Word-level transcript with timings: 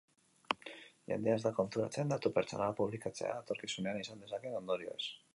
Jendea 1.09 1.33
ez 1.39 1.41
da 1.43 1.51
konturatzen 1.57 2.13
datu 2.13 2.31
pertsonalak 2.37 2.79
publikatzeak 2.79 3.43
etorkizunean 3.43 4.01
izan 4.05 4.25
dezakeen 4.25 4.57
ondorioez. 4.61 4.99